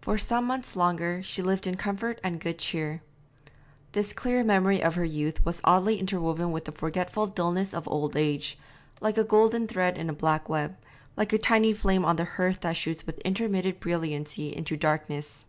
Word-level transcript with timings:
For 0.00 0.16
some 0.16 0.44
months 0.44 0.76
longer 0.76 1.24
she 1.24 1.42
lived 1.42 1.66
in 1.66 1.76
comfort 1.76 2.20
and 2.22 2.38
good 2.38 2.60
cheer. 2.60 3.02
This 3.90 4.12
clear 4.12 4.44
memory 4.44 4.80
of 4.80 4.94
her 4.94 5.04
youth 5.04 5.44
was 5.44 5.60
oddly 5.64 5.98
interwoven 5.98 6.52
with 6.52 6.66
the 6.66 6.70
forgetful 6.70 7.26
dulness 7.26 7.74
of 7.74 7.88
old 7.88 8.14
age, 8.16 8.56
like 9.00 9.18
a 9.18 9.24
golden 9.24 9.66
thread 9.66 9.98
in 9.98 10.08
a 10.08 10.12
black 10.12 10.48
web, 10.48 10.76
like 11.16 11.32
a 11.32 11.38
tiny 11.38 11.72
flame 11.72 12.04
on 12.04 12.14
the 12.14 12.24
hearth 12.24 12.60
that 12.60 12.76
shoots 12.76 13.04
with 13.04 13.18
intermittent 13.24 13.80
brilliancy 13.80 14.54
into 14.56 14.76
darkness. 14.76 15.46